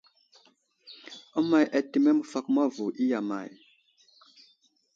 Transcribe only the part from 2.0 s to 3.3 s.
məfakoma vo i iya